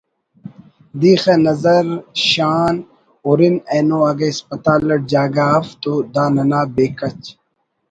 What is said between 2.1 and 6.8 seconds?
شان ہرن اینو اگہ ہسپتال اٹ جاگہ اف تو دا ننا